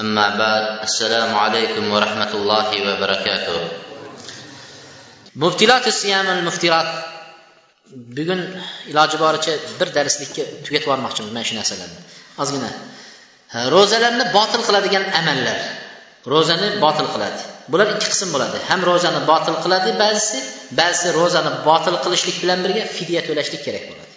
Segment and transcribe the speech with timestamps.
[0.00, 3.56] أما بعد السلام عليكم ورحمة الله وبركاته
[5.34, 6.88] muftilat siyamil muftirat
[8.16, 8.40] bugun
[8.90, 12.00] iloji boricha bir darslikka tugatib yubormoqchiman mana shu narsalarni
[12.42, 12.70] ozgina
[13.74, 15.58] ro'zalarni botil qiladigan amallar
[16.32, 17.40] ro'zani botil qiladi
[17.72, 20.38] bular ikki qism bo'ladi ham ro'zani botil qiladi ba'zisi
[20.80, 24.14] ba'zisi ro'zani botil qilishlik bilan birga fidya to'lashlik kerak bo'ladi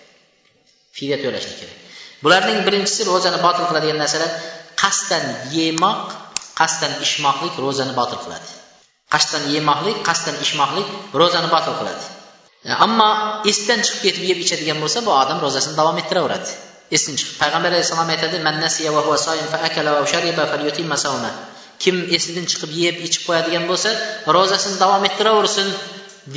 [0.98, 1.78] fidya to'lashlik kerak
[2.24, 4.32] bularning birinchisi ro'zani botil qiladigan narsalar
[4.81, 5.25] qasddan
[5.57, 6.01] yemoq
[6.61, 8.49] qasddan ichmoqlik ro'zani botil qiladi.
[9.15, 10.89] Qasddan yemoqlik qasddan ichmoqlik
[11.21, 12.05] ro'zani botil qiladi.
[12.85, 13.11] Ammo
[13.51, 16.51] esdan chiqib ketib yeb ichadigan bo'lsa bu odam ro'zasini davom ettiraveradi.
[16.97, 18.37] Esdan chiqib payg'ambar alayhissalom aytadi
[21.83, 23.91] kim esidan chiqib yeb ichib qo'yadigan bo'lsa
[24.37, 25.69] ro'zasini davom ettiraversin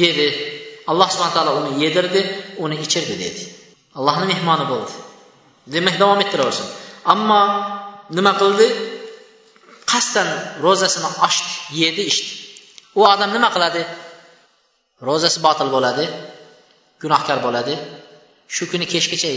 [0.01, 0.27] dedi.
[0.91, 2.21] Alloh subhana taolo uni yedirdi
[2.63, 3.41] uni ichirdi dedi.
[3.99, 4.93] Allohni mehmoni bo'ldi.
[5.75, 6.67] Demak davom ettiraversin.
[7.13, 7.41] Ammo
[8.17, 8.67] nima qildi?
[9.91, 10.29] Qasddan
[10.65, 12.31] ro'zasini ochdi yedi ichdi.
[12.99, 13.81] U odam nima qiladi?
[15.07, 16.05] Ro'zasi botil bo'ladi
[17.03, 17.73] gunohkor bo'ladi.
[18.55, 19.29] Shu kuni kechgacha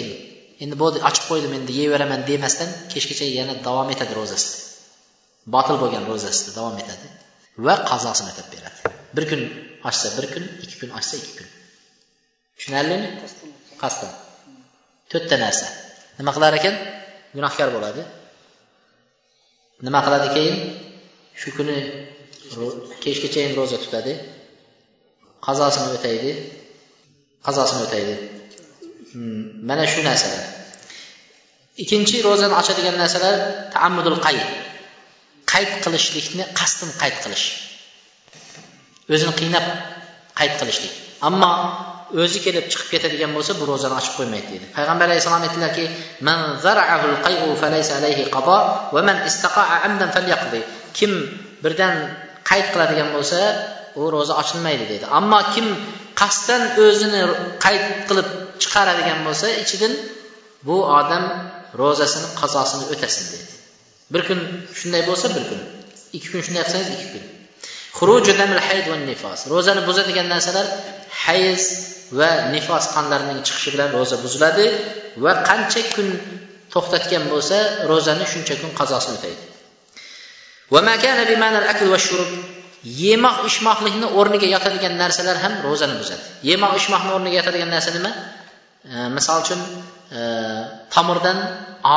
[0.63, 4.57] endi bo'ldi ochib qo'ydim endi yeyveraman demasdan kechgacha yana davom etadi ro'zasida
[5.55, 7.07] botil bo'lgan ro'zasida davom etadi
[7.67, 8.79] va qazosini o'tab beradi.
[9.17, 9.41] Bir kun
[9.89, 11.49] ochsa bir kun ikki kun ochsa ikki kun.
[12.57, 13.09] Tushunarlimi?
[13.83, 14.13] Qasddan.
[15.11, 15.67] To'rtta narsa.
[16.19, 16.75] Nima qilar ekan?
[17.37, 18.03] Gunohkor bo'ladi
[19.85, 20.57] nima qiladi keyin?
[21.41, 21.77] Shu kuni
[23.03, 24.13] kechgachayin ro'za tutadi.
[25.47, 26.31] Qazosini o'taydi.
[27.47, 28.15] Qazosini o'taydi.
[29.13, 30.45] Hmm, mana shu narsalar.
[31.83, 33.35] Ikkinchi ro'zani ochadigan narsalar
[33.75, 34.47] taammudul qayd.
[35.53, 37.47] Qayd qilishlikni qasdin qayd qilish.
[39.15, 39.67] O'zini qiynab
[40.39, 40.95] qayd qilishlik.
[41.29, 41.53] Ammo
[42.23, 44.67] o'zi kelib chiqib ketadigan bo'lsa bu ro'zani ochib qo'ymaydi deydi.
[44.77, 45.85] Payg'ambar alayhissalom aytdilarki
[46.29, 46.39] man
[48.95, 49.17] va man
[49.87, 50.61] amdan falyaqdi.
[50.99, 51.13] Kim
[51.65, 51.95] birdan
[52.51, 53.39] qayd qiladigan bo'lsa
[54.01, 55.67] u ro'za ochilmaydi dedi ammo kim
[56.21, 57.23] qasddan o'zini
[57.65, 58.29] qayd qilib
[58.63, 59.93] chiqaradigan bo'lsa ichidan
[60.69, 61.25] bu odam
[61.81, 63.47] ro'zasini qazosini o'tasin dedi
[64.13, 64.41] bir kun
[64.79, 65.61] shunday bo'lsa bir kun.
[66.17, 67.25] Ikki kun shunday qilsangiz ikki kun.
[69.53, 70.67] Ro'zani buzadigan narsalar
[71.25, 71.63] hayz
[72.19, 74.67] va nifos qonlarining chiqishi bilan ro'za buziladi
[75.25, 76.09] va qancha kun
[76.73, 77.57] to'xtatgan bo'lsa
[77.91, 79.43] ro'zani shuncha kun qazosini o'taydi
[82.87, 88.11] yemoq ichmoqlikni o'rniga yotadigan narsalar ham ro'zani buzadi yemoq ichmoqni o'rniga yotadigan narsa nima
[89.17, 89.61] misol uchun
[90.95, 91.39] tomirdan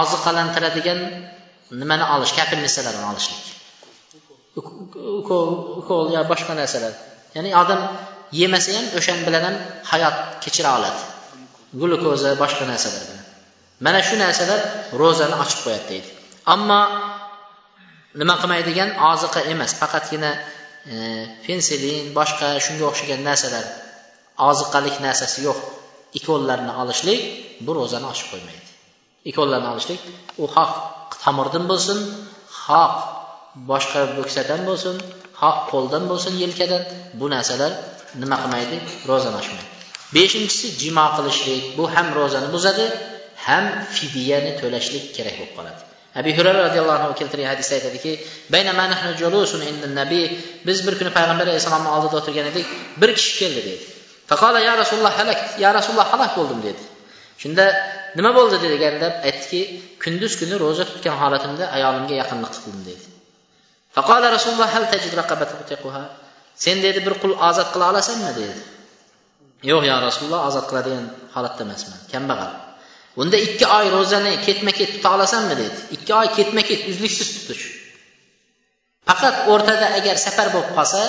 [0.02, 1.00] oziqalantiradigan
[1.82, 3.42] nimani olish kapelnitsalarni olishlik
[5.82, 6.94] ukol yo boshqa narsalar
[7.36, 7.82] ya'ni odam
[8.32, 9.56] yemasa ham o'shan bilan ham
[9.92, 11.02] hayot kechira oladi.
[11.82, 13.26] Glyukoza boshqa narsalar bilan.
[13.86, 14.60] Mana shu narsalar
[15.02, 16.10] ro'zani ochib qo'yadi deydi.
[16.54, 16.80] Ammo
[18.22, 18.90] nima qilmaydigan?
[19.12, 19.72] Oziqa emas.
[19.82, 20.32] Faqatgina
[20.94, 20.96] e,
[21.46, 23.66] pensilin boshqa shunga o'xshagan narsalar
[24.50, 25.60] oziqalik narsasi yo'q.
[26.20, 27.20] Ikollarni olishlik
[27.66, 28.68] bu ro'zani ochib qo'ymaydi.
[29.32, 30.02] Ikollarni olishlik
[30.44, 30.70] u xoh
[31.24, 32.00] tomirdan bo'lsin
[32.64, 32.92] xoh
[33.72, 34.96] boshqa bo'ksadan bo'lsin
[35.42, 36.84] haq qo'ldan bo'lsin yelkadan.
[37.20, 37.72] Bu narsalar
[38.22, 38.76] nima qilmaydi?
[39.10, 39.70] Ro'zani ochmaydi
[40.16, 41.64] beshinchisi jimo qilishlik.
[41.78, 42.86] Bu ham ro'zani buzadi
[43.46, 45.80] ham fidyani to'lashlik kerak bo'lib qoladi.
[46.20, 48.12] Abi hurara roziyallohu anhu keltirgan hadisda aytadiki
[50.68, 52.66] biz bir kuni payg'ambar alayhissalomni oldida o'tirgan edik
[53.02, 53.86] bir kishi keldi deydi
[54.30, 56.82] faqola ya rasululloh halak ya rasululloh halak bo'ldim dedi.
[57.42, 57.66] Shunda
[58.18, 58.56] nima bo'ldi?
[58.74, 59.62] deganda aytdiki
[60.04, 63.04] kunduz kuni ro'za tutgan holatimda ayolimga yaqinlik qildim dedi.
[63.96, 65.14] Faqola rasululloh hal tajid
[66.66, 68.56] sen dedi bir qul ozod qila olasanmi dedi
[69.70, 71.06] yo'q yo rasululloh ozod qiladigan
[71.36, 72.52] holatda emasman kambag'al
[73.22, 77.66] unda ikki oy ro'zani ketma ket tuta olasanmi dedi ikki oy ketma ket uzluksiz tutish
[79.08, 81.02] faqat o'rtada agar safar bo'lib qolsa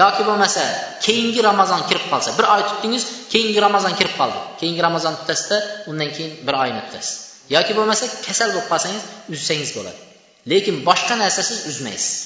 [0.00, 0.62] yoki bo'lmasa
[1.06, 5.58] keyingi ramazon kirib qolsa bir oy tutdingiz keyingi ramazon kirib qoldi keyingi ramazon tutasizda
[5.90, 7.14] undan keyin bir oyni tutasiz
[7.54, 9.04] yoki bo'lmasa kasal bo'lib qolsangiz
[9.34, 10.11] uzsangiz bo'ladi
[10.50, 12.16] lekin boshqa narsasiz uzmaysiz.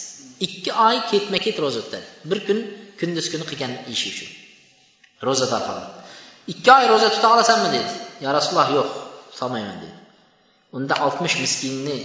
[0.46, 2.58] Ikki oy ketma ket ro'za tutadi bir kun
[3.00, 4.30] kunduz kuni qilgan ishi uchun
[5.26, 5.88] ro'zador holda
[6.52, 7.90] ikki oy ro'za tuta olasanmi dedi.
[8.24, 8.90] Yo rasululloh yo'q
[9.32, 9.96] tutolmayman dedi.
[10.76, 11.96] Unda oltmish miskinni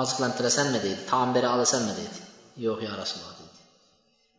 [0.00, 0.96] oziqlantirasanmi dedi.
[1.10, 2.18] Taom bera olasanmi dedi.
[2.66, 3.56] Yo'q yo rasululloh dedi.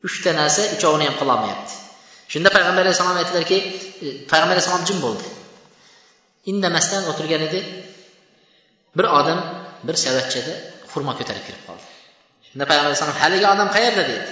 [0.08, 1.76] Uchta narsa uchovini ham qilolmayapti
[2.34, 3.58] shunda payg'ambar alayhissalom aytdilarki
[4.06, 5.26] e, payg'ambar alayhissalom jim bo'ldi.
[6.52, 7.60] Indamasdan o'tirgan edi.
[8.98, 9.40] Bir odam
[9.88, 10.54] bir savatchada
[10.98, 11.86] xurmo ko'tarib kirib qoldi.
[12.48, 14.04] Shunda payg'ambar alayhissalom haligi odam qayerda?
[14.12, 14.28] dedi.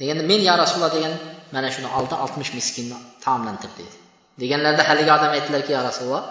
[0.00, 1.14] Deganda men ya rasululloh degan
[1.54, 3.96] mana shuni oldi oltmish miskinni taomlantir dedi.
[4.42, 6.24] Deganlarida haligi odam aytdilarki ya rasululloh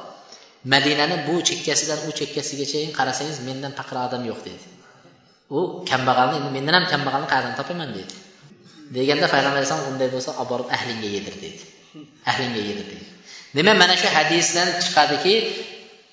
[0.73, 4.65] madinani bu chekkasidan u chekkasigacha qarasangiz mendan faqir odam yo'q dedi.
[5.57, 5.59] U
[5.89, 7.89] kambag'alni endi mendan ham kambag'alni qayerdan topaman?
[7.97, 8.13] dedi.
[8.95, 11.61] Deganda payg'ambar alayhisalom unday bo'lsa olib borib ahlingga yedir dedi.
[12.31, 13.05] Ahlingga yedir dedi.
[13.55, 15.35] Demak mana shu hadisdan chiqadiki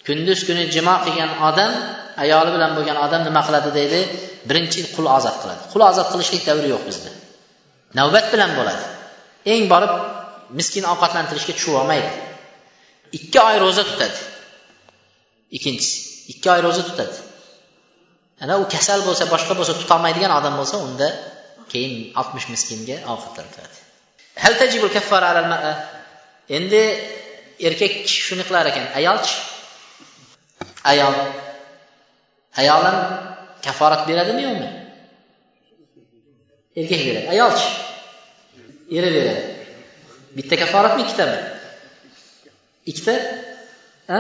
[0.06, 1.72] kunduz kuni jimo qilgan odam
[2.22, 4.00] ayoli bilan bo'lgan odam nima qiladi deydi?
[4.48, 5.62] Birinchi qul ozod qiladi.
[5.72, 7.10] Qul ozod qilishlik davri yo'q bizda.
[7.98, 8.84] Navbat bilan bo'ladi.
[9.52, 9.92] Eng borib
[10.58, 12.10] miskin ovqatlantirishga tushib olmaydi.
[13.18, 14.18] Ikki oy ro'za tutadi.
[15.56, 15.96] Ikkinchisi
[16.32, 17.16] ikki oy ro'za tutadi.
[18.42, 21.08] Ana u kasal bo'lsa boshqa bo'lsa tutolmaydigan odam bo'lsa unda
[21.72, 23.78] keyin oltmish miskinga ovqatlantiradi
[26.58, 26.82] endi
[27.68, 28.86] erkak kishi shuni qilar ekan.
[28.98, 29.34] Ayolchi?
[30.92, 31.14] Ayol.
[32.60, 32.99] Ayol ham
[33.64, 34.69] kaforat beradimi yo'qmi?
[36.81, 37.26] Erkak beradi.
[37.34, 37.69] Ayolchi
[38.96, 39.43] eri beradi.
[40.37, 41.38] Bitta kaforatmi ikkitami
[42.90, 43.14] ikkita?
[44.08, 44.19] A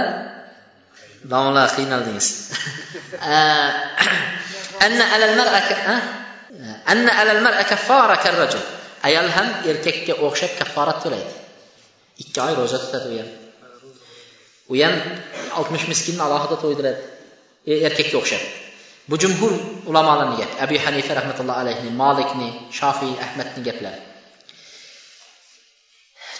[1.32, 2.28] domla qiynaldingiz.
[9.08, 11.32] Ayol ham erkakka o'xshab kafforat to'laydi.
[12.22, 13.30] İkki oy ro'za tutadi u ham.
[14.72, 14.94] U ham
[15.58, 17.00] oltmish miskinni alohida to'ydiradi
[17.70, 18.42] E, erkakka o'xshab
[19.10, 19.52] bu jumhur
[19.90, 22.48] ulamolarni gapi abu hanifa rahmatullohi alayhi molikni
[22.78, 24.00] shofiy ahmadni gaplari.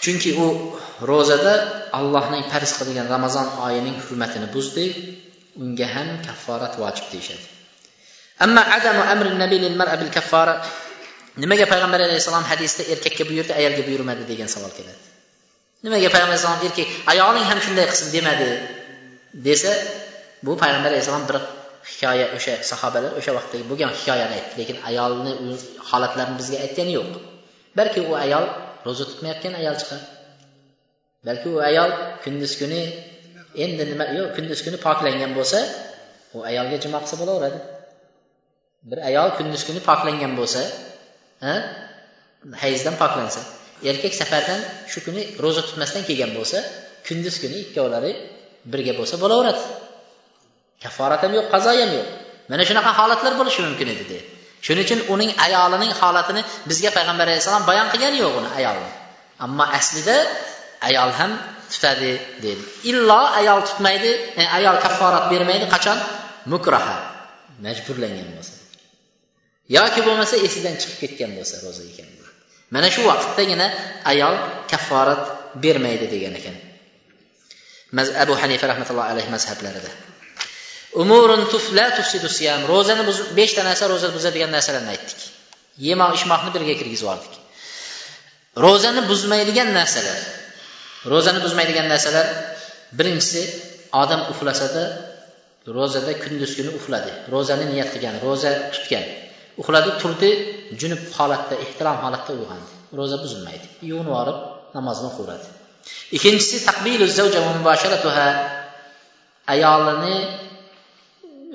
[0.03, 0.47] Chunki u
[1.09, 1.53] ro'zada
[1.99, 4.85] allohning farz qilgan ramazon oyining hurmatini buzdi
[5.63, 7.45] unga ham kafforat vojib deyishadi.
[8.45, 10.55] Amma adamu amri nabiy lil mar'a bil kaffara.
[11.43, 15.01] Nimaga payg'ambar alayhissalom hadisda erkakka buyurdi ayolga buyurmadi degan savol keladi.
[15.85, 18.49] Nimaga payg'ambar alayhissalom erkak ayoling ham shunday qilsin demadi
[19.47, 19.71] desa
[20.45, 21.37] bu payg'ambar alayhissalom bir
[21.91, 24.53] hikoya o'sha sahobalar o'sha vaqtdagi bo'lgan hikoyani aytdi.
[24.59, 25.31] Lekin ayolni
[25.89, 27.09] holatlarini bizga aytgani yo'q.
[27.77, 28.45] Balki u ayol
[28.85, 29.99] ro'za tutmayotgan ayol chiqar.
[31.27, 31.89] Balki u ayol
[32.23, 32.81] kunduz kuni
[33.63, 35.59] endi nima yo'q kunduz kuni poklangan bo'lsa
[36.35, 37.59] u ayolga jimo qilsa bo'laveradi.
[38.89, 40.61] Bir ayol kunduz kuni poklangan bo'lsa
[41.45, 41.55] ha
[42.63, 43.41] hayzdan poklansa
[43.89, 44.59] erkak safardan
[44.91, 46.57] shu kuni ro'za tutmasdan kelgan bo'lsa
[47.07, 48.11] kunduz kuni ikkovlari
[48.71, 49.63] birga bo'lsa bo'laveradi.
[50.83, 52.07] Kafforat ham yo'q qazo ham yo'q.
[52.49, 54.33] Mana shunaqa holatlar bo'lishi mumkin edi deydi
[54.65, 58.91] shuning uchun uning ayolining holatini bizga payg'ambar alayhissalom bayon qilgani yo'q uni ayolni
[59.45, 60.15] ammo aslida
[60.87, 61.31] ayol ham
[61.71, 62.11] tutadi
[62.43, 65.97] deydi illo ayol tutmaydi e, ayol kafforat bermaydi qachon?
[66.53, 66.97] Mukraha
[67.65, 68.55] majburlangan bo'lsa.
[69.77, 72.07] Yoki bo'lmasa esidan chiqib ketgan bo'lsa ro'za ekan.
[72.75, 73.67] Mana shu vaqtdagina
[74.11, 74.35] ayol
[74.71, 75.21] kafforat
[75.63, 76.55] bermaydi degan ekan.
[78.23, 79.91] Abu hanifa rahmatullohi alayhi mazhablarida.
[81.01, 83.03] Umurun tufla tufsidu siyam ro'zani
[83.37, 85.19] beshta narsa ro'za buzadigan narsalarni aytdik.
[85.87, 87.33] Yemoq ichmoqni birga kirgizib yubordik
[88.65, 90.19] ro'zani buzmaydigan narsalar
[91.11, 92.27] ro'zani buzmaydigan narsalar
[92.97, 93.41] birinchisi
[94.01, 94.83] odam uxlasada
[95.77, 97.11] ro'zada kunduz kuni uxladi.
[97.33, 99.05] Ro'zani niyat qilgan ro'za tutgan.
[99.61, 100.29] Uxladi turdi
[100.81, 102.71] junub holatda ehtirom holatda uyg'ondi.
[102.99, 103.65] Ro'za buzilmaydi.
[103.89, 104.37] Yuvinib yuborib
[104.77, 105.47] namozni o'qiyveradi
[106.15, 106.57] ikkinchisi
[109.53, 110.15] ayolini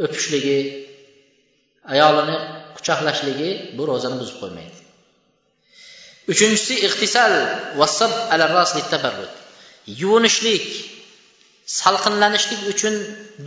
[0.04, 0.58] o'pishligi
[1.94, 2.36] ayolini
[2.76, 4.78] quchoqlashligi bu ro'zani buzib qo'ymaydi.
[6.32, 7.32] Uchinchisi ixtisal
[7.80, 8.12] vassab
[8.92, 9.32] tabarrud.
[10.02, 10.64] Yuvinishlik
[11.80, 12.94] salqinlanishlik uchun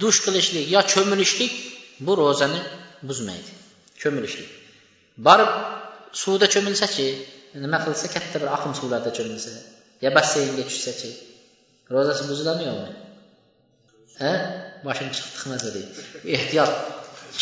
[0.01, 1.53] dush qilishlik yo cho'milishlik
[2.05, 2.61] bu ro'zani
[3.07, 3.51] buzmaydi.
[4.01, 4.49] Cho'milishlik.
[5.27, 5.51] Borib
[6.21, 7.07] suvda cho'milsachi
[7.63, 9.51] nima qilsa katta bir oqim suvlarda cho'milsa
[10.03, 11.09] yo basseynga tushsachi
[11.93, 12.91] ro'zasi buziladimi yo'qmi?
[14.21, 14.33] Ha?
[14.86, 15.90] boshini chiqib chiqmasa deydi
[16.36, 16.72] ehtiyot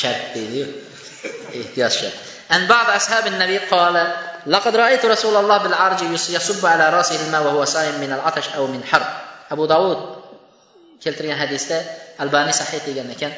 [0.00, 0.66] shart deydiyu
[1.60, 2.18] ehtiyot shart
[2.50, 3.96] عن بعض أصحاب النبي قال
[4.46, 6.00] لقد رأيت رسول الله بالعرج
[6.36, 9.06] يصب على رأسه الماء وهو صائم من العطش أو من حر
[9.50, 10.00] أبو داود
[11.04, 11.76] keltirgan hadisda
[12.22, 13.32] albaniy sahih degan ekan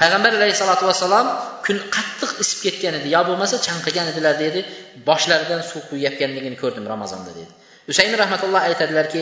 [0.00, 1.26] payg'ambar alayhissalotu vassalom
[1.66, 4.60] kun qattiq isib ketgan edi yo bo'lmasa chanqigan edilar dedi
[5.08, 7.52] boshlaridan suv quyayotganligini ko'rdim ramazonda dedi
[7.92, 9.20] usaymi rahmatulloh aytadilarki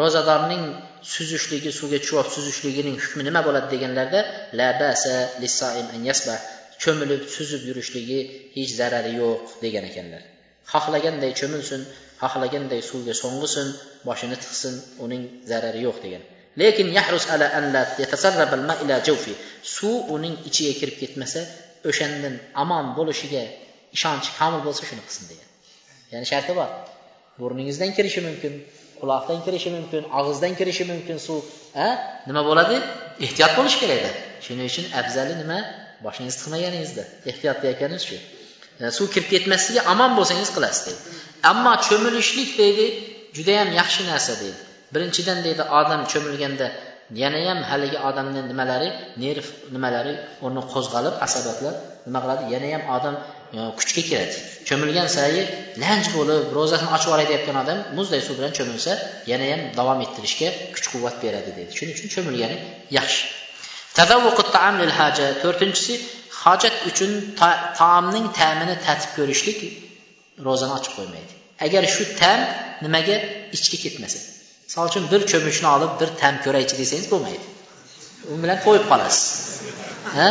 [0.00, 0.62] ro'zadorning
[1.03, 4.19] suzishligi suvga tushib suzishligining hukmi nima bo'ladi deganlarda
[4.59, 6.39] la basa an yasbah
[6.83, 8.19] cho'milib suzib yurishligi
[8.55, 10.21] hech zarari yo'q degan ekanlar.
[10.73, 11.81] Xohlaganday cho'milsin
[12.21, 13.67] xohlaganday suvga so'ng'isin
[14.07, 14.73] boshini tiqsin
[15.05, 16.23] uning zarari yo'q degan.
[16.61, 19.33] Lekin yahrus ala an la al ila jawfi
[19.75, 21.41] suv uning ichiga kirib ketmasa
[21.89, 23.43] o'shandan omon bo'lishiga
[23.95, 25.47] ishonchi komil bo'lsa shuni qilsin degan.
[26.11, 26.69] Ya'ni sharti bor.
[27.39, 28.53] Burningizdan kirishi mumkin.
[29.01, 31.41] Quloqdan kirishi mumkin og'izdan kirishi mumkin suv.
[31.85, 31.87] A
[32.29, 32.75] nima bo'ladi?
[33.25, 34.11] Ehtiyot bo'lish kerakda
[34.45, 35.59] shuning uchun afzali nima?
[36.05, 38.17] Boshingizni tiqmaganingizda ehtiyot deyotganimiz shu.
[38.81, 41.01] E, suv kirib ketmasligi aman bo'lsangiz qilasiz deydi.
[41.51, 42.85] Ammo cho'milishlik deydi
[43.37, 44.59] judayam yaxshi narsa deydi.
[44.93, 46.67] Birinchidan deydi odam cho'milganda
[47.21, 48.89] yanayam haligi odamni nimalari
[49.23, 50.13] nerv nimalari
[50.47, 51.73] uni qo'zg'alib asabatlar
[52.07, 52.43] nima qiladi?
[52.53, 53.15] Yanayam odam
[53.79, 54.37] kuchga kiradi
[54.67, 55.41] cho'milgan sayi
[55.83, 58.91] lanj bo'lib ro'zasini ochib olay deyotgan odam muzday suv bilan cho'milsa
[59.31, 61.71] yanayam davom ettirishga kuch quvvat beradi deydi.
[61.77, 62.57] Shuning uchun cho'milgani
[62.97, 63.23] yaxshi.
[65.43, 65.93] To'rtinchisi
[66.43, 67.11] hojat uchun
[67.79, 69.59] taomning ta'mini tatib ko'rishlik
[70.47, 71.33] ro'zani ochib qo'ymaydi.
[71.65, 72.39] Agar shu ta'm
[72.85, 73.15] nimaga
[73.57, 74.19] ichga ketmasa
[74.67, 77.45] misol uchun bir cho'michni olib bir ta'm ko'raychi desangiz bo'lmaydi.
[78.31, 79.25] U bilan qo'yib qolasiz.
[80.17, 80.29] Ha?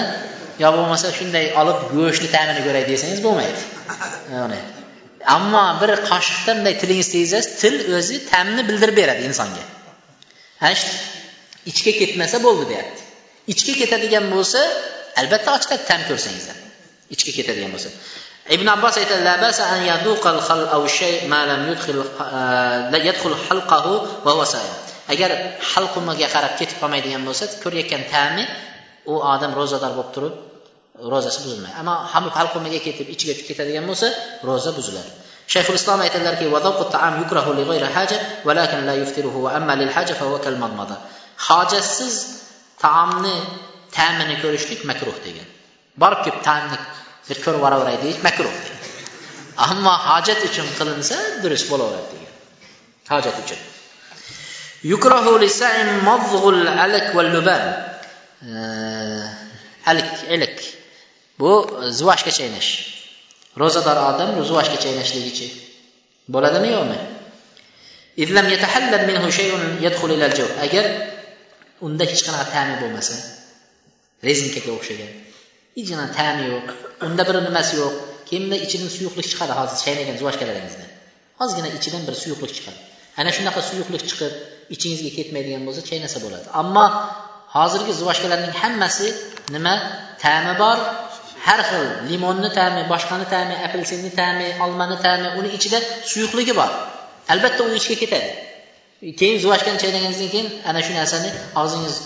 [0.62, 3.60] Yo bo'lmasa shunday olib go'shtni ta'mini ko'ray desangiz bo'lmaydi.
[4.36, 4.58] Yani,
[5.36, 9.64] ammo bir qoshiqda bunday tilingizni tegizasiz til o'zi ta'mni bildirib beradi insonga.
[10.64, 10.88] Ana shu
[11.70, 13.00] ichga ketmasa bo'ldi deyapti.
[13.52, 14.60] Ichga ketadigan bo'lsa
[15.20, 16.46] albatta ochiladi ta'm ko'rsangiz.
[17.14, 17.88] Ichga ketadigan bo'lsa.
[18.56, 19.22] Ibn abbos aytadi
[25.12, 25.30] agar
[25.72, 28.44] halqumiga qarab ketib qolmaydigan bo'lsa ko'rayotgan ta'mi
[29.12, 30.34] u odam ro'zador bo'lib turib
[31.12, 31.76] ro'zasi buzilmaydi.
[32.16, 34.06] Ammo halqumiga ketib ichiga ketadigan bo'lsa
[34.48, 35.10] ro'za buziladi.
[35.52, 36.44] Shayxul islom aytadilarki
[41.48, 42.14] hojatsiz
[42.84, 43.36] taomni
[43.96, 45.48] ta'mini ko'rishlik makruh degan.
[46.02, 46.78] Borib kelib ta'mni
[47.28, 48.80] bir ko'rib yuboraveray deyish makruh degan.
[49.68, 52.34] Ammo hojat uchun qilinsa durust bo'laveradi degan.
[53.12, 53.60] Hojat uchun.
[59.90, 60.56] Alik ilik
[61.40, 61.50] bu
[61.98, 62.70] zuvashga chaynash
[63.60, 65.46] ro'zador odam zuvashga chaynashligichi
[66.34, 66.98] bo'ladimi yo'qmi
[70.66, 70.84] agar
[71.86, 73.14] unda hech qanaqa ta'mi bo'lmasa
[74.28, 75.10] rezinkaga o'xshagan
[75.78, 76.66] hechqana ta'mi yo'q
[77.06, 77.94] unda bir nimasi yo'q
[78.28, 80.90] keyin bundan ichidan suyuqlik chiqadi hozir chaynagan zuvashkalaringizdan
[81.44, 82.78] ozgina ichidan bir suyuqlik chiqadi
[83.20, 84.32] ana shunaqa suyuqlik chiqib
[84.74, 86.86] ichingizga ketmaydigan bo'lsa chaynasa bo'ladi ammo
[87.56, 89.08] hozirgi zuvashkalarning hammasi
[89.54, 89.74] nima?
[90.22, 90.78] Ta'mi bor.
[91.46, 95.78] Har xil limonni ta'mi boshqani ta'mi apelsinni ta'mi olmani ta'mi uni ichida
[96.10, 96.70] suyuqligi bor.
[97.32, 98.28] Albatta u ichga ketadi.
[99.20, 101.96] Keyin zuvashkani chaynaganingizdan keyin ana shu narsani og'zingiz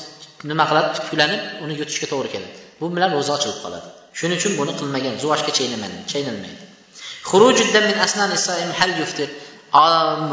[0.50, 0.88] nima qiladi?
[0.98, 2.54] Tuklanib uni yutishga to'g'ri keladi.
[2.80, 3.88] Bu bilan ro'za ochilib qoladi.
[4.18, 5.96] Shuning uchun buni qilmagan zuvashga chaynilmaydi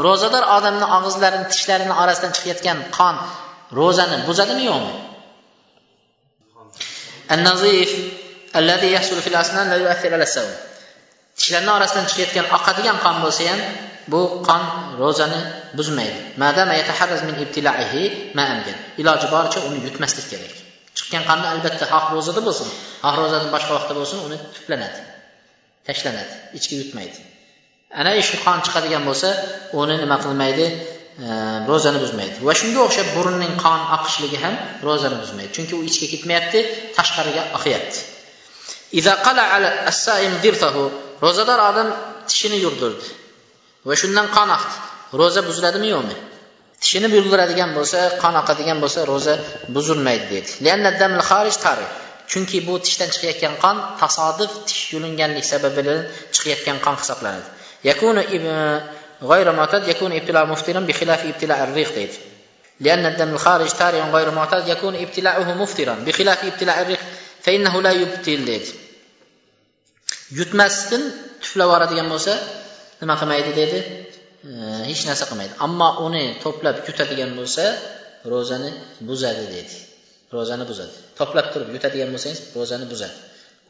[0.06, 3.16] ro'zador odamni og'izlarini tishlarini orasidan chiqayotgan qon
[3.78, 4.92] ro'zani buzadimi yo'qmi?
[11.38, 13.60] Tishlarni orasidan chiqayotgan oqadigan qon bo'lsa ham
[14.12, 14.62] bu qon
[15.00, 15.40] ro'zani
[15.78, 16.18] buzmaydi.
[17.28, 18.02] Min ibtilaihi
[19.00, 20.54] iloji boricha uni yutmaslik kerak.
[20.96, 22.68] Chiqqan qonni albatta xoh ro'zada bo'lsin.
[23.04, 25.00] Xoh ro'zadan boshqa vaqtda bo'lsin uni tuplanadi
[25.86, 27.18] tashlanadi ichga yutmaydi.
[28.00, 29.28] Ana shu qon chiqadigan bo'lsa
[29.80, 30.66] uni nima qilmaydi?
[31.70, 32.36] Ro'zani buzmaydi.
[32.48, 34.54] Va shunga o'xshab burunning qon oqishligi ham
[34.88, 35.50] ro'zani buzmaydi.
[35.56, 36.58] Chunki u ichga ketmayapti
[36.96, 37.98] tashqariga oqyapti.
[41.24, 41.88] Ro'zador odam
[42.30, 43.06] tishini yurdirdi.
[43.88, 44.74] Va shundan qon oqdi.
[45.20, 45.88] Ro'za buziladimi?
[45.94, 46.16] Yo'qmi.
[46.82, 49.34] Tishini yurdiradigan bo'lsa qon oqadigan bo'lsa ro'za
[49.76, 50.50] buzilmaydi deydi.
[52.32, 56.00] Chunki bu tishdan chiqayotgan qon tasodif tish yulinganlik sababi bilan
[56.34, 57.46] chiqayotgan qon hisoblanadi.
[59.23, 62.17] غير معتاد يكون ابتلاع مفطرا بخلاف ابتلاع الريق deydi
[62.79, 66.99] لأن الدم الخارج تاريا غير معتاد يكون ابتلاعه مفطرا بخلاف ابتلاع الريق
[67.43, 68.71] فإنه لا يبتل deydi
[70.39, 71.03] yutmasdan
[71.41, 72.33] tuflab yuboradigan bo'lsa
[73.01, 73.79] nima qilmaydi dedi
[74.89, 77.63] hech narsa qilmaydi ammo uni to'plab yutadigan bo'lsa
[78.33, 78.71] ro'zani
[79.07, 79.75] buzadi dedi
[80.35, 83.15] ro'zani buzadi to'plab turib yutadigan bo'lsangiz ro'zani buzadi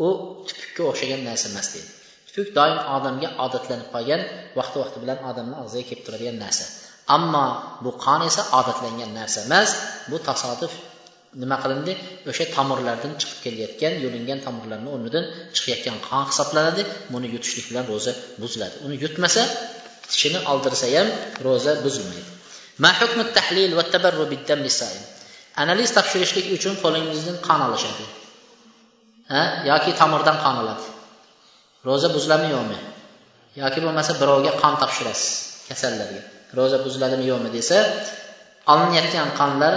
[0.05, 0.07] u
[0.47, 1.91] tupukka o'xshagan narsa emas deydi
[2.38, 4.21] ko'k doim odamga odatlanib qolgan
[4.59, 6.64] vaqti vaqti bilan odamni og'ziga kelib turadigan narsa.
[7.16, 7.47] Ammo
[7.85, 9.71] bu qon esa odatlangan narsa emas.
[10.11, 10.73] Bu tasodif
[11.42, 11.92] nima qilindi?
[12.30, 15.25] O'sha tomirlardan chiqib kelayotgan yulingan tomirlarni o'rnidan
[15.57, 16.83] chiqayotgan qon hisoblanadi.
[17.12, 18.76] Buni yutishlik bilan ro'za buziladi.
[18.87, 19.42] Uni yutmasa
[20.11, 21.09] tishini oldirsa ham
[21.47, 22.30] ro'za buzilmaydi.
[25.62, 28.04] Analiz topshirishlik uchun qo'lingizdan qon olishadi.
[29.33, 29.42] Ha?
[29.71, 30.85] Yoki tomirdan qon oladi.
[31.87, 32.78] Ro'za buziladimi yo'qmi
[33.62, 35.30] yoki bo'lmasa birovga qon topshirasiz
[35.68, 36.20] kasallarga.
[36.58, 37.76] Ro'za buziladimi yo'qmi desa
[38.73, 39.75] olinayotgan qonlar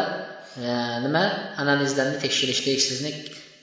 [0.68, 0.70] e,
[1.06, 1.24] nima?
[1.64, 3.12] Analizlarni tekshirish sizni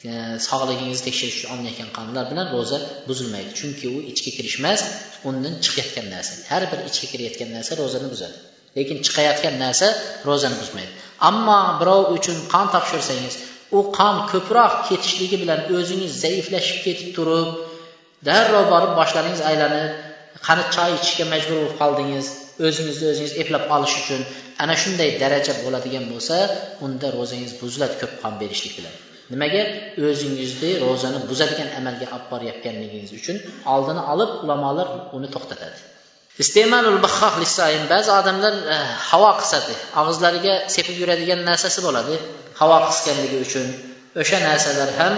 [0.09, 0.13] e,
[0.49, 2.79] sog'ligingizni tekshirish uchun olinayotgan qonlar bilan ro'za
[3.09, 3.51] buzilmaydi.
[3.61, 4.81] Chunki u ichga kirish emas
[5.29, 6.33] undan chiqayotgan narsa.
[6.51, 8.37] Har bir ichga kirayotgan narsa ro'zani buzadi.
[8.77, 9.87] Lekin chiqayotgan narsa
[10.29, 10.93] ro'zani buzmaydi.
[11.29, 13.35] Ammo birov uchun qon topshirsangiz
[13.77, 17.49] u qon ko'proq ketishligi bilan o'zingiz zaiflashib ketib turib
[18.27, 19.91] darrov borib boshlaringiz aylanib
[20.47, 22.27] qani choy ichishga majbur bo'lib qoldingiz
[22.67, 24.23] o'zingizni o'zingiz eplab olish uchun
[24.63, 26.37] ana shunday daraja bo'ladigan bo'lsa
[26.87, 28.95] unda ro'zangiz buziladi ko'p qon berishlik bilan.
[29.33, 29.63] Nimaga?
[30.09, 33.37] O'zingizni ro'zani buzadigan amalga olib borayotganligingiz uchun
[33.75, 35.79] oldini olib ulamolar uni to'xtatadi.
[36.43, 36.99] Iste'malul
[37.93, 42.15] ba'zi odamlar eh, havo qisadi og'izlariga sepib yuradigan narsasi bo'ladi
[42.61, 43.67] havo qisganligi uchun
[44.23, 45.15] o'sha narsalar ham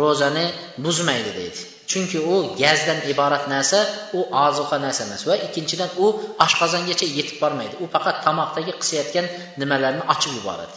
[0.00, 0.46] ro'zani
[0.84, 1.60] buzmaydi deydi.
[1.90, 3.80] Chunki u gazdan iborat narsa
[4.18, 5.22] u ozuqa narsa emas.
[5.30, 6.06] Va ikkinchidan u
[6.44, 7.74] oshqozongacha yetib bormaydi.
[7.84, 9.26] U faqat tomoqdagi qisayotgan
[9.60, 10.76] nimalarni ochib yuboradi.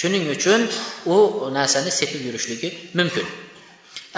[0.00, 0.60] Shuning uchun
[1.14, 1.16] u
[1.58, 3.26] narsani sepib yurishligi mumkin.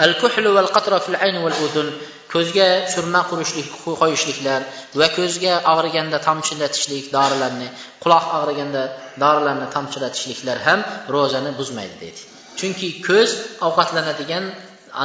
[0.03, 1.87] Al kuhlu val qatra fil ayn val udun
[2.33, 3.67] ko'zga surma qurishlik
[4.01, 4.61] qo'yishliklar
[4.99, 7.67] va ko'zga og'riganda tomchilatishlik dorilarni
[8.03, 8.83] quloq og'riganda
[9.23, 10.79] dorilarni tomchilatishliklar ham
[11.15, 12.21] ro'zani buzmaydi deydi.
[12.59, 13.29] Chunki ko'z
[13.67, 14.45] ovqatlanadigan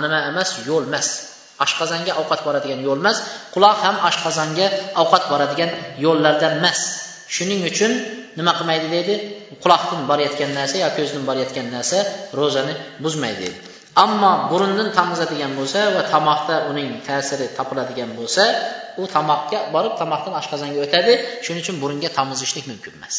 [0.05, 1.09] nima emas yo'l emas.
[1.65, 3.19] Oshqozonga ovqat boradigan yo'l emas
[3.55, 4.67] quloq ham oshqozonga
[5.03, 5.71] ovqat boradigan
[6.05, 6.81] yo'llardan emas.
[7.35, 7.93] Shuning uchun
[8.39, 9.15] nima qilmaydi deydi?
[9.63, 11.99] Quloqdan borayotgan narsa yo ko'zdan borayotgan narsa
[12.39, 12.75] ro'zani
[13.05, 13.59] buzmaydi deydi.
[14.05, 18.45] Ammo burundan tomizadigan bo'lsa va tomoqda uning ta'siri topiladigan bo'lsa
[19.01, 21.13] u tomoqqa borib tomoqdan oshqozonga o'tadi.
[21.45, 23.17] Shuning uchun burunga tomizishlik mumkin emas.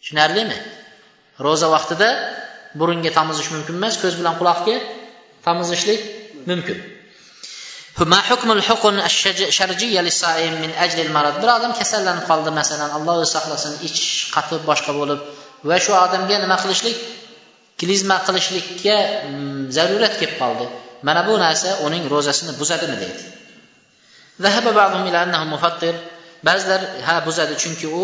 [0.00, 0.58] Tushunarlimi?
[1.46, 2.08] Ro'za vaqtida
[2.80, 4.74] burunga tomizish mumkin emas ko'z bilan quloqga
[5.44, 6.00] Tamızlıqlıq
[6.46, 6.78] mümkün.
[7.98, 11.40] Mə hukmul hukun şərciyyə lisaim min əclil marad.
[11.42, 15.24] Bir adam kəsərlənib qaldı məsələn, Allah saxlasın, iç qatıb başqa olub
[15.66, 17.00] və şu adamğa nə qilishlik?
[17.78, 18.94] Klizma qilishlikka
[19.30, 20.68] mm, zərurət kelib qoldi.
[21.02, 23.26] Mana bu narsa uning rozasini buzadimi deydi.
[24.46, 25.98] Zəhəbə ba'dhum ilə annahu mufattir.
[26.46, 28.02] Bəziləri hə buzadı çünki o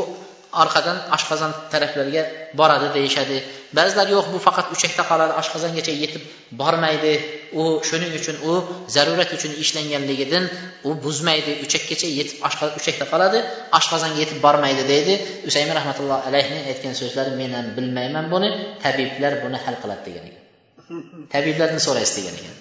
[0.62, 2.22] orqadan oshqozon taraflarga
[2.58, 3.36] boradi deyishadi.
[3.78, 6.22] Ba'zilar yo'q bu faqat uchakda qoladi oshqozongacha yetib
[6.60, 7.12] bormaydi.
[7.60, 8.52] U shuning uchun u
[8.96, 10.44] zarurat uchun ishlanganligidan
[10.88, 11.52] u buzmaydi.
[11.64, 12.36] Uchakkacha yetib
[12.80, 13.38] uchakda qoladi
[13.78, 15.14] oshqozonga yetib bormaydi deydi.
[15.48, 18.50] Usaymin rahmatulloh alayhni aytgan so'zlari men ham bilmayman buni
[18.84, 20.42] tabiblar buni hal qiladi degan ekan.
[21.34, 22.54] Tabiblardan so'raysiz degan ekan.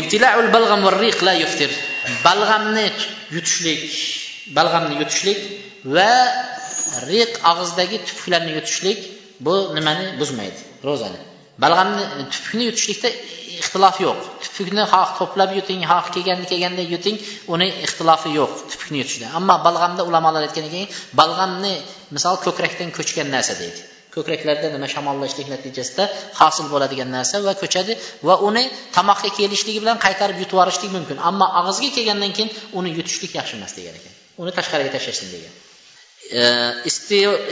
[0.00, 1.70] Ibtilaul balg'am va riq la yuftir.
[2.26, 2.86] Balg'amni
[3.34, 3.82] yutishlik
[4.56, 5.38] balg'amni yutishlik
[5.84, 6.12] va
[7.10, 8.98] riq og'izdagi tupuklarni yutishlik
[9.46, 10.60] bu nimani buzmaydi?
[10.88, 11.20] Ro'zani.
[11.62, 13.10] Balg'amni e, tupukni yutishlikda
[13.60, 14.18] ixtilof yo'q.
[14.44, 17.16] Tupukni xoh to'plab yuting xoh kelganda kelganda yuting
[17.54, 19.26] uni ixtilofi yo'q tupukni yutishda.
[19.38, 20.86] Ammo balg'amda ulamolar aytgan ekan
[21.20, 21.72] balg'amni
[22.14, 23.80] misol ko'krakdan ko'chgan narsa deydi.
[24.14, 26.04] Ko'kraklarda nima shamollashlik natijasida
[26.40, 27.92] hosil bo'ladigan narsa va ko'chadi
[28.28, 28.64] va uni
[28.96, 31.16] tomoqqa kelishligi bilan qaytarib yutib yuborishlik mumkin.
[31.28, 34.14] Ammo og'izga kelgandan keyin uni yutishlik yaxshi emas degan ekan.
[34.42, 35.52] Uni tashqariga tashlashsin degan.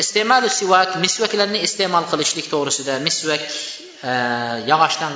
[0.03, 3.43] Iste'molu sivak misvaklarni iste'mol qilishlik to'g'risida misvak
[4.71, 5.15] yog'ochdan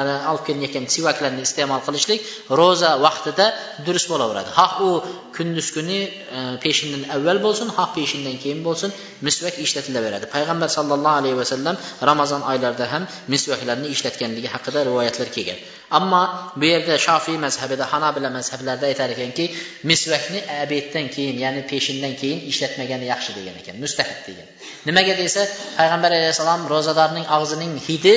[0.00, 2.20] olib kelinayotgan sivaklarni iste'mol qilishlik
[2.60, 3.46] ro'za vaqtida
[3.86, 4.50] durust bo'laveradi.
[4.58, 4.90] Xoh u
[5.36, 5.98] kunduz kuni
[6.36, 8.90] e, peshindan avval bo'lsin xoh peshindan keyin bo'lsin
[9.26, 10.26] misvak ishlatilaveradi.
[10.34, 11.76] Payg'ambar sallallohu alayhi vasallam
[12.10, 13.02] ramazon oylarida ham
[13.34, 15.58] misvaklarni ishlatganligi haqida rivoyatlar kelgan.
[15.98, 16.22] Ammo
[16.60, 19.44] bu yerda shofiy mazhabida hanabila mazhablarida aytar ekanki
[19.90, 24.48] misvakni abeddan keyin ya'ni peshindan keyin ishlatmagani yaxshi degan ekan mustahid degan.
[24.88, 25.42] Nimaga desa
[25.78, 28.16] payg'ambar alayhissalom ro'zadorning og'zining hidi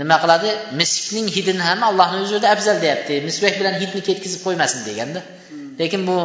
[0.00, 0.50] nima qiladi?
[0.80, 3.14] Miskning hidini ham allohni huzurida afzal deyapti.
[3.28, 5.20] Misvak bilan hidni ketkizib qo'ymasin deganda.
[5.80, 6.16] Lekin bu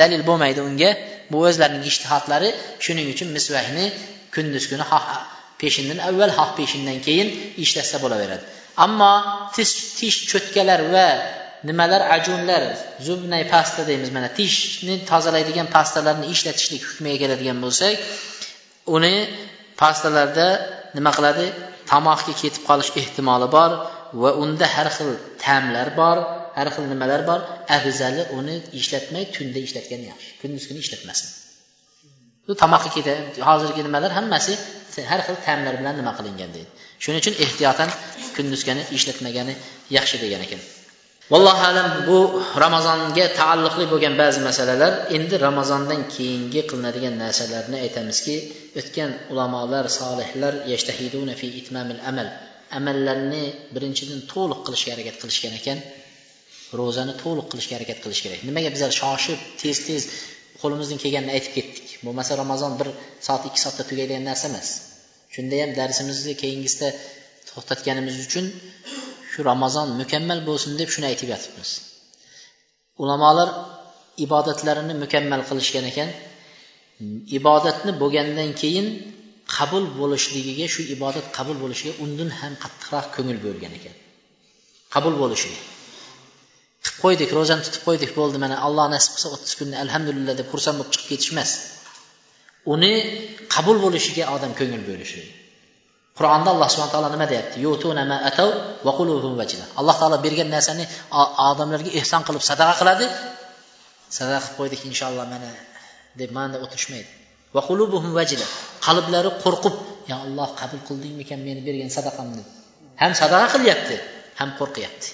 [0.00, 0.90] dalil bo'lmaydi unga.
[1.32, 2.48] Bu o'zlarining ishtihodlari
[2.84, 3.86] shuning uchun misvakni
[4.34, 5.06] kunduz kuni xoh
[5.60, 7.28] peshindan avval xoh peshindan keyin
[7.64, 8.44] ishlatsa bo'laveradi.
[8.84, 9.12] Ammo
[9.54, 11.08] tish tish cho'tkalar va
[11.68, 12.62] nimalar ajunlar
[13.06, 17.94] zubnay pasta deymiz mana tishni tozalaydigan pastalarni ishlatishlik hukmiga keladigan bo'lsak
[18.96, 19.14] uni
[19.80, 20.46] pastalarda
[20.96, 21.46] nima qiladi?
[21.90, 23.70] Tomoqga ketib qolish ehtimoli bor
[24.22, 25.10] va unda har xil
[25.44, 26.18] ta'mlar bor
[26.56, 27.40] har xil nimalar bor.
[27.76, 30.30] Afzali uni ishlatmay tunda ishlatgan yaxshi.
[30.42, 31.28] Kunduz kuni ishlatmasin.
[32.46, 34.52] Bu tomoqqa ketadi hozirgi nimalar hammasi
[35.10, 36.70] har xil ta'mlar bilan nima qilingan deydi.
[37.02, 37.90] Shuning uchun ehtiyotan
[38.36, 39.54] kunduzgani ishlatmagani
[39.96, 40.60] yaxshi degan ekan.
[41.32, 42.18] Vallohu alam bu
[42.64, 48.36] ramazonga taalluqli bo'lgan ba'zi masalalar endi ramazondan keyingi qilinadigan narsalarni aytamizki
[48.80, 50.54] o'tgan ulamolar solihlar
[51.40, 52.28] fi itmamil amal.
[52.78, 55.78] Amallarni birinchidan to'liq qilishga harakat qilishgan ekan
[56.78, 58.40] ro'zani to'liq qilishga harakat qilish kerak.
[58.48, 60.02] Nimaga bizlar shoshib tez tez
[60.62, 61.86] qo'limizdan kelganini aytib ketdik.
[62.06, 62.88] Bo'lmasa ramazon bir
[63.26, 64.68] soat ikki soatda tugaydigan narsa emas.
[65.34, 66.88] Shunda ham darsimizni keyingisida
[67.48, 68.46] to'xtatganimiz uchun
[69.32, 71.70] shu ramazon mukammal bo'lsin deb shuni aytib yotibmiz.
[73.02, 73.48] Ulamolar
[74.24, 76.08] ibodatlarini mukammal qilishgan ekan.
[77.38, 78.86] Ibodatni bo'lgandan keyin
[79.56, 83.96] qabul bo'lishligiga shu ibodat qabul bo'lishiga undan ham qattiqroq ko'ngil bo'lgan ekan.
[84.94, 85.60] Qabul bo'lishiga.
[86.84, 90.76] Qilib qo'ydik ro'zani tutib qo'ydik bo'ldi mana alloh nasib qilsa o'ttiz kunni alhamdulillah deb xursand
[90.78, 91.50] bo'lib chiqib ketish emas
[92.74, 92.92] uni
[93.54, 95.22] qabul bo'lishiga odam ko'ngil bo'lishi.
[96.18, 97.56] Qur'onda alloh subhana taolo nima deyapti?
[99.80, 100.84] Alloh taolo bergan narsani
[101.50, 103.06] odamlarga ehson qilib sadaqa qiladi.
[104.18, 105.50] Sadaqa qilib qo'ydik inshaalloh mana
[106.20, 107.10] deb mana o'tirishmaydi.
[108.86, 109.76] Qalblari qo'rqib
[110.10, 112.44] ya alloh qabul qildingmikan meni bergan sadaqamni?
[113.02, 113.96] ham sadaqa qilyapti
[114.40, 115.08] ham qo'rqyapti.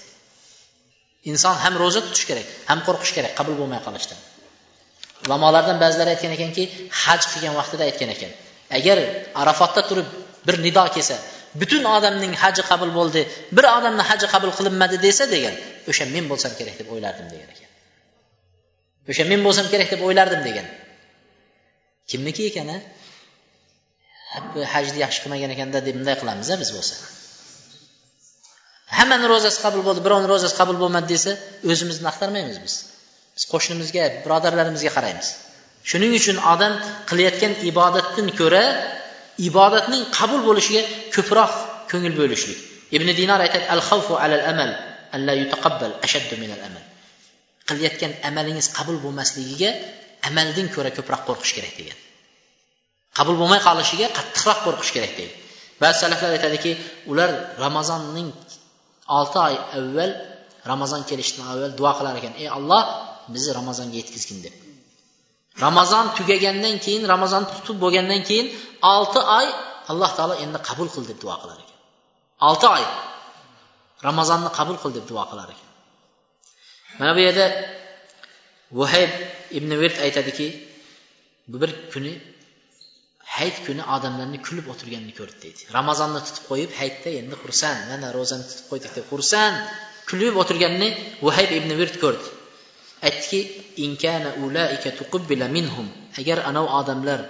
[1.30, 4.20] Inson ham ro'za tutish kerak ham qo'rqish kerak qabul bo'lmay qolishdan.
[5.26, 6.64] Ulamolardan ba'zilari aytgan ekanki
[7.02, 8.32] haj qilgan vaqtida aytgan ekan
[8.78, 8.98] agar
[9.42, 10.08] arafotda turib
[10.46, 11.16] bir nido kelsa
[11.60, 13.22] butun odamning haji qabul bo'ldi
[13.56, 15.54] bir odamni haji qabul qilinmadi desa degan
[15.90, 17.70] o'sha men bo'lsam kerak deb o'ylardim degan ekan.
[19.10, 20.66] O'sha men bo'lsam kerak deb o'ylardim degan.
[22.10, 22.78] Kimniki ekan a
[24.74, 26.94] hajni yaxshi qilmagan ekanda deb bunday qilamiz a biz bo'lsa.
[28.98, 31.32] Hammani ro'zasi qabul bo'ldi birovni ro'zasi qabul bo'lmadi desa
[31.70, 32.74] o'zimizni axtarmaymiz biz.
[33.36, 35.28] Biz qo'shnimizga birodarlarimizga qaraymiz.
[35.90, 36.72] Shuning uchun odam
[37.10, 38.64] qilayotgan ibodatdan ko'ra
[39.48, 40.82] ibodatning qabul bo'lishiga
[41.14, 41.52] ko'proq
[41.90, 42.58] ko'ngil bo'lishlik.
[42.96, 44.70] Ibn dinor aytadi al xavfu alal amal
[45.16, 46.84] alla yutaqabbal ashaddu min al amal.
[47.68, 49.70] Qilayotgan amalingiz qabul bo'lmasligiga
[50.28, 51.98] amaldan ko'ra ko'proq qo'rqish kerak degan.
[53.18, 55.34] Qabul bo'lmay qolishiga qattiqroq qo'rqish kerak deydi
[55.82, 56.72] ba'zi salaflar aytadiki
[57.10, 57.30] ular
[57.64, 58.28] ramazonning
[59.18, 60.12] olti oy avval
[60.70, 62.82] ramazon kelishidan avval duo qilar ekan ey olloh
[63.34, 64.54] bizni ramazonga yetkazgin deb.
[65.66, 68.46] Ramazon tugagandan keyin ramazon tutib bo'lgandan keyin
[68.94, 69.46] olti oy
[69.90, 71.78] alloh taolo endi qabul qil deb duo qilar ekan.
[72.48, 72.84] Olti oy
[74.08, 75.68] ramazonni qabul qil deb duo qilar ekan.
[76.98, 77.46] Mana bu yerda
[78.78, 79.12] vuhayb
[79.58, 80.48] ibn virt aytadiki
[81.60, 82.12] bir kuni
[83.36, 85.60] hayit kuni odamlarni kulib o'tirganini ko'rdi deydi.
[85.78, 89.56] Ramazonni tutib qo'yib hayitda endi xursand mana ro'zani tutib qo'ydik deb xursand
[90.10, 90.88] kulib o'tirganini
[91.24, 92.28] vuhayb ibn virt ko'rdi.
[93.08, 93.40] Aytdiki
[96.20, 97.20] agar anavi odamlar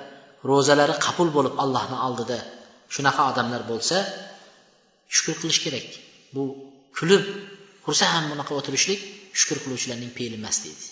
[0.50, 2.38] ro'zalari qabul bo'lib allohni oldida
[2.94, 3.96] shunaqa odamlar bo'lsa
[5.14, 5.88] shukur qilish kerak.
[6.34, 6.42] Bu
[6.98, 7.24] kulib
[7.86, 9.00] xursand bunaqa o'tirishlik
[9.40, 10.86] shukur qiluvchilarning fe'li emas deydi.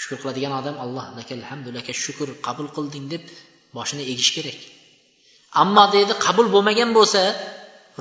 [0.00, 3.22] Shukur qiladigan odam alloh lakal hamdu laka shukur qabul qilding deb
[3.76, 4.58] boshini egish kerak.
[5.62, 7.22] Ammo deydi qabul bo'lmagan bo'lsa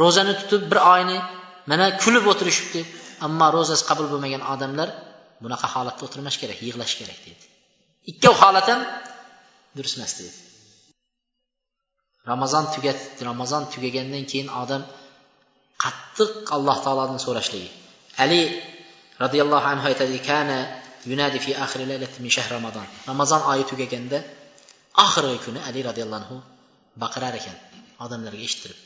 [0.01, 1.17] ro'zani tutib bir oyni
[1.69, 2.81] mana kulib o'tirishibdi.
[3.25, 4.89] Ammo ro'zasi qabul bo'lmagan odamlar
[5.43, 7.45] bunaqa holatda o'tirmash kerak yig'lash kerak deydi
[8.11, 8.81] ikkov holat ham
[9.77, 10.37] durust emas deydi
[12.31, 14.83] ramazon tugat ramazon tugagandan keyin odam
[15.83, 17.69] qattiq alloh taolodan so'rashligi.
[18.23, 18.41] Ali
[19.23, 20.59] roziyallohu anhu aytadi kana
[21.09, 21.79] yunadi fi akhir
[22.23, 24.19] min shahr ramazon ramazon oyi tugaganda
[25.05, 26.37] oxirgi kuni ali roziyallohu anhu
[27.03, 27.57] baqirar ekan
[28.05, 28.79] odamlarga eshittirib.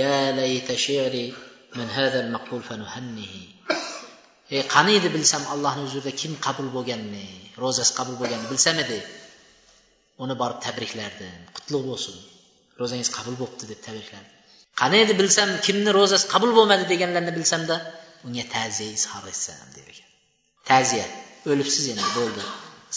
[0.00, 1.24] Ya layta shi'ri
[1.78, 3.42] min hadha al-maqbul fanuhannihi.
[4.54, 7.26] Ey qani edi bilsam allohni huzurida kim qabul bo'lganini
[7.62, 8.98] ro'zasi qabul bo'lganini bilsam edi.
[10.22, 12.16] Uni borib tabriklardim qutlug' bo'lsin.
[12.80, 14.34] Ro'zangiz qabul bo'libdi deb tabriklardim
[14.80, 17.76] qani edi bilsam kimni ro'zasi qabul bo'lmadi deganlarni bilsamda
[18.26, 20.10] unga ta'ziya izhor etsam der ekan.
[20.70, 21.06] Ta'ziya.
[21.50, 22.42] O'libsiz endi bo'ldi.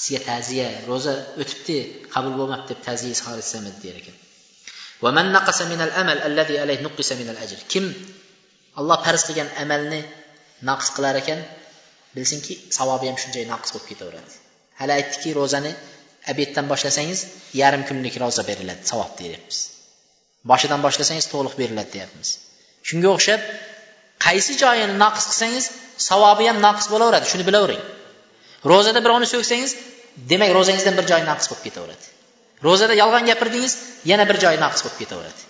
[0.01, 1.77] Sizga ta'ziya ro'za o'tibdi
[2.13, 4.17] qabul bo'lmabdi deb ta'ziya izhor etsamidi der ekan.
[7.73, 7.85] Kim
[8.79, 10.01] olloh farz qilgan amalni
[10.69, 11.39] naqs qilar ekan
[12.15, 14.33] bilsinki savobi ham shunday naqs bo'lib ketaveradi.
[14.79, 15.71] Hali aytdiki ro'zani
[16.31, 17.19] obeddan boshlasangiz
[17.61, 19.57] yarim kunlik ro'za beriladi savob deyapmiz.
[20.51, 22.29] Boshidan boshlasangiz to'liq beriladi deyapmiz.
[22.87, 23.41] Shunga o'xshab
[24.25, 25.65] qaysi joyini naqs qilsangiz
[26.09, 27.83] savobi ham naqs bo'laveradi shuni bilavering.
[28.71, 29.71] Ro'zada birovni so'ksangiz
[30.31, 32.05] demak ro'zangizdan bir joy naqs bo'lib ketaveradi.
[32.67, 33.73] Ro'zada yolg'on gapirdingiz
[34.11, 35.41] yana bir joy naqs bo'lib ketaveradi.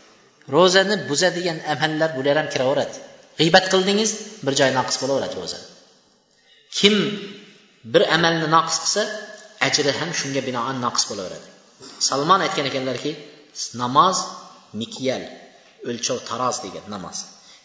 [0.56, 2.98] Ro'zani buzadigan amallar bular ham kiraveradi.
[3.40, 4.12] G'iybat qildingiz
[4.46, 5.60] bir joy naqs bo'laveradi ro'za
[6.78, 6.96] kim
[7.94, 9.02] bir amalni naqs qilsa
[9.68, 11.48] ajri ham shunga binoan naqs bo'laveradi.
[12.08, 13.12] Salmon aytgan ekanlarki
[13.82, 14.18] namoz
[14.82, 15.24] mikyal
[15.90, 17.18] o'lchov taroz degan namoz.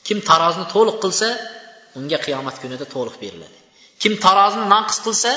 [0.06, 1.28] Kim tarozni to'liq qilsa
[1.98, 3.58] unga qiyomat kunida to'liq beriladi.
[4.02, 5.32] Kim tarozini naqis qilsa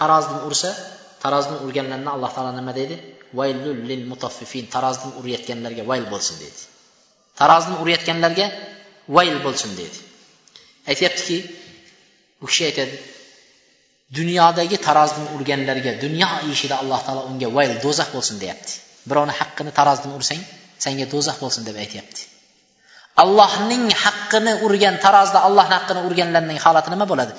[0.00, 0.70] tarozini ursa
[1.22, 2.96] tarozini urganlarni alloh taolo nima deydi?
[3.38, 4.64] Vaylul lil mutaffifin.
[4.74, 6.60] Tarozini urayotganlarga vayl bo'lsin deydi.
[7.40, 8.46] Tarozini urayotganlarga
[9.16, 9.98] vayl bo'lsin deydi.
[10.90, 11.38] Aytyaptiki
[12.42, 12.96] u kishi aytadi
[14.18, 18.72] dunyodagi tarozini urganlarga dunyo ishida alloh taolo unga vayl do'zax bo'lsin deyapti.
[19.08, 20.40] Birovni haqqini tarozini ursang
[20.84, 22.33] senga do'zax bo'lsin deb aytyapti.
[23.22, 27.32] Allohning haqqini urgan tarozida allohni haqqini urganlarning holati nima bo'ladi?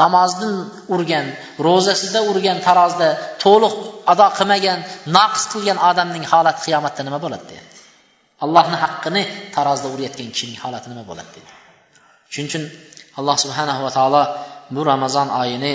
[0.00, 0.50] Namozni
[0.94, 1.26] urgan
[1.66, 3.08] ro'zasida urgan tarozida
[3.44, 3.74] to'liq
[4.12, 4.78] ado qilmagan
[5.16, 7.76] naqs qilgan odamning holati qiyomatda nima bo'ladi deyapti
[8.44, 9.22] allohni haqqini
[9.56, 11.52] tarozida urayotgan kishining holati nima bo'ladi deydi?
[12.32, 12.64] Shuning uchun
[13.18, 14.22] alloh subhanahu va taolo
[14.74, 15.72] bu ramazon oyini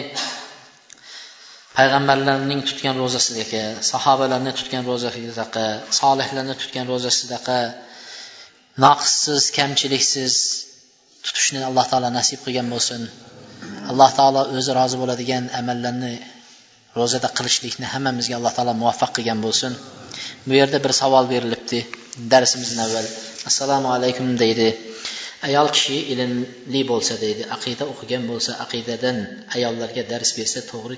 [1.77, 5.65] payg'ambarlarning tutgan ro'zasidaqa sahobalarni tutgan ro'zasidaqa
[5.99, 7.59] solihlarni tutgan ro'zasidaqa
[8.79, 10.35] naqssiz kamchiliksiz
[11.25, 13.01] tutishni alloh taolo nasib qilgan bo'lsin.
[13.91, 16.13] Alloh taolo o'zi rozi bo'ladigan amallarni
[16.99, 19.73] ro'zada qilishlikni hammamizga alloh taolo muvaffaq qilgan bo'lsin.
[20.47, 21.79] Bu yerda bir savol berilibdi
[22.31, 23.07] darsimizdan avval.
[23.49, 24.69] Assalomu alaykum deydi.
[25.47, 29.17] Ayol kishi ilmli bo'lsa deydi aqida o'qigan bo'lsa aqidadan
[29.55, 30.97] ayollarga dars bersa to'g'ri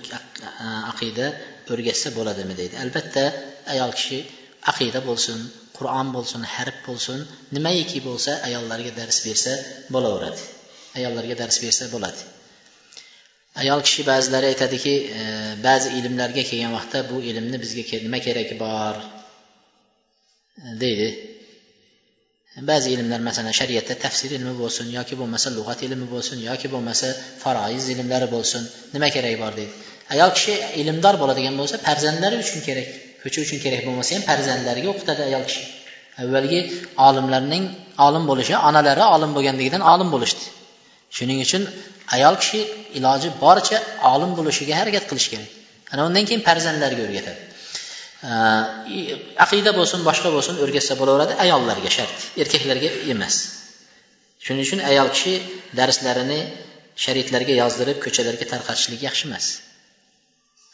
[0.91, 1.27] aqida
[1.71, 2.75] o'rgatsa bo'ladimi deydi.
[2.83, 3.23] Albatta
[3.73, 4.19] ayol kishi
[4.71, 5.39] aqida bo'lsin
[5.83, 7.19] qur'on bo'lsin harf bo'lsin
[7.55, 9.53] nimaiki bo'lsa ayollarga dars bersa
[9.93, 10.41] bo'laveradi.
[10.97, 12.21] Ayollarga dars bersa bo'ladi.
[13.61, 15.19] Ayol kishi ba'zilari aytadiki e,
[15.67, 18.95] ba'zi ilmlarga kelgan vaqtda bu ilmni bizga nima keragi bor?
[20.65, 21.09] E, deydi.
[22.69, 27.07] Ba'zi ilmlar masalan shariatda tafsir ilmi bo'lsin yoki bo'lmasa lug'at ilmi bo'lsin yoki bo'lmasa
[27.43, 29.73] faroiz ilmlari bo'lsin nima keragi bor deydi.
[30.13, 32.87] Ayol kishi ilmdor bo'ladigan bo'lsa farzandlari uchun kerak
[33.23, 35.63] ko'cha uchun kerak bo'lmasa ham farzandlariga o'qitadi ayol kishi.
[36.21, 36.59] Avvalgi
[37.07, 37.63] olimlarning
[38.07, 40.43] olim bo'lishi onalari olim bo'lganligidan olim bo'lishdi.
[41.17, 41.63] Shuning uchun
[42.15, 42.59] ayol kishi
[42.97, 43.77] iloji boricha
[44.13, 45.49] olim bo'lishiga harakat qilish kerak.
[45.93, 47.41] Ana undan keyin farzandlarga o'rgatadi.
[49.45, 53.35] Aqida bo'lsin boshqa bo'lsin o'rgatsa bo'laveradi ayollarga shart erkaklarga emas.
[54.45, 55.33] Shuning uchun ayol kishi
[55.79, 56.39] darslarini
[57.03, 59.45] sharitlarga yozdirib ko'chalarga tarqatishlik yaxshi emas.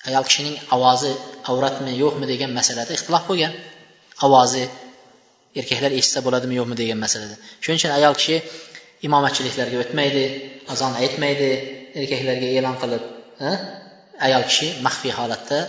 [0.10, 1.12] Ayol kishining ovozi
[1.52, 3.54] avratmi yo'qmi degan masalada ixtilof bo'lgan.
[4.26, 4.64] Ovozi
[5.60, 8.36] erkaklar eshitsa bo'ladimi yo'qmi degan masalada shuning uchun ayol kishi
[9.08, 10.24] imomatchiliklarga o'tmaydi
[10.74, 11.50] azon aytmaydi
[12.00, 13.04] erkaklarga e'lon qilib
[14.28, 15.60] ayol kishi maxfiy holatda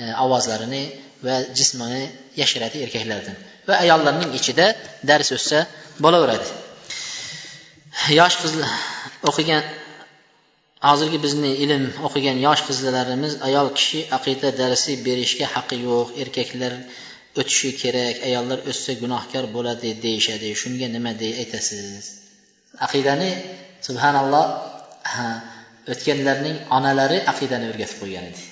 [0.00, 0.82] e, ovozlarini
[1.26, 2.02] va jismini
[2.40, 3.36] yashiradi erkaklardan.
[3.68, 4.66] Va ayollarning ichida
[5.10, 5.58] dars o'tsa
[6.04, 6.48] bo'laveradi.
[8.20, 8.70] Yosh qizlar
[9.30, 9.64] o'qigan
[10.88, 16.06] hozirgi bizni ilm o'qigan yosh qizlarimiz ayol kishi aqida darsi berishga haqqi yo'q.
[16.22, 16.72] Erkaklar
[17.40, 20.48] o'tishi kerak ayollar o'ssa gunohkor bo'ladi deyishadi.
[20.62, 22.04] Shunga nima dey aytasiz?
[22.86, 23.30] Aqidani
[23.86, 24.46] subhanalloh
[25.92, 28.42] o'tganlarning onalari aqidani o'rgatib qo'ygan edi.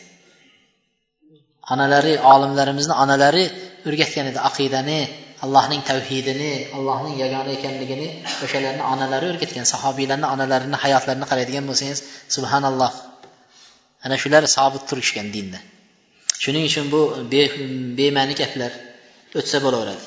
[1.72, 3.44] Onalari olimlarimizni onalari
[3.88, 5.00] o'rgatgan edi aqidani
[5.44, 8.08] allohning tavhidini allohning yagona ekanligini
[8.44, 12.00] o'shalarni onalari o'rgatgan sahobiylarni onalarini hayotlarini qaraydigan bo'lsangiz
[12.36, 12.92] subhanalloh
[14.04, 15.58] ana shular sobit turishgan dinda.
[16.42, 17.00] Shuning uchun bu
[17.98, 18.72] bema'ni gaplar
[19.38, 20.04] o'tsa bo'laveradi.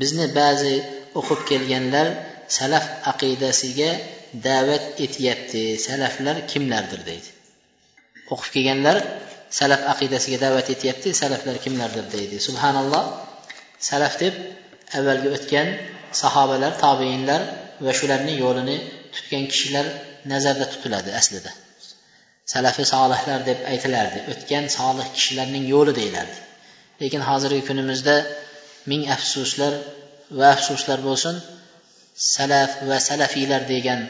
[0.00, 0.74] Bizni ba'zi
[1.20, 2.06] o'qib kelganlar
[2.58, 3.90] salaf aqidasiga
[4.48, 5.62] da'vat etyapti.
[5.86, 7.28] Salaflar kimlardir deydi.
[8.32, 8.96] O'qib kelganlar
[9.58, 11.08] salaf aqidasiga da'vat etyapti.
[11.22, 12.36] Salaflar kimlardir deydi.
[12.48, 13.04] Subhanalloh.
[13.88, 14.34] Salaf deb
[14.98, 15.68] avvalgi o'tgan
[16.22, 17.42] sahobalar tobeinlar
[17.84, 18.76] va shularning yo'lini
[19.14, 19.86] tutgan kishilar
[20.32, 21.50] nazarda tutiladi aslida.
[22.52, 24.18] Salafi solihlar deb aytilardi.
[24.32, 26.38] O'tgan solih kishilarning yo'li deyilardi
[27.02, 28.16] lekin hozirgi kunimizda
[28.90, 29.72] ming afsuslar
[30.38, 31.36] va afsuslar bo'lsin
[32.34, 34.00] salaf va salafiylar degan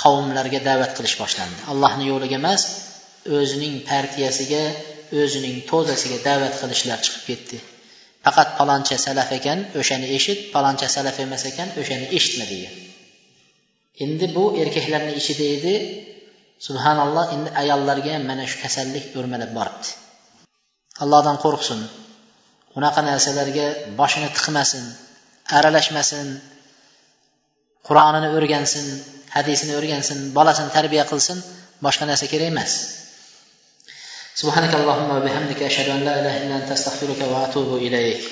[0.00, 1.58] qavmlarga da'vat qilish boshlandi.
[1.72, 2.62] Allohni yo'liga emas
[3.38, 4.64] o'zining partiyasiga
[5.22, 7.58] o'zining to'dasiga da'vat qilishlar chiqib ketdi.
[8.24, 12.74] Faqat paloncha salaf ekan o'shani eshit paloncha salaf emas ekan o'shani eshitma degan.
[14.04, 15.74] Endi bu erkaklarni ichida edi
[16.67, 19.89] subhanalloh endi ayollarga ham mana shu kasallik o'rmalab boribdi
[21.03, 21.79] allohdan qo'rqsin
[22.77, 23.67] unaqa narsalarga
[23.99, 24.83] boshini tiqmasin
[25.57, 26.27] aralashmasin
[27.87, 28.85] qur'onini o'rgansin
[29.35, 31.37] hadisini o'rgansin bolasini tarbiya qilsin
[31.85, 32.73] boshqa narsa kerak emas
[34.41, 38.23] سبحانك اللهم وبحمدك أشهد أن لا إله إلا أنت أستغفرك وأتوب إليك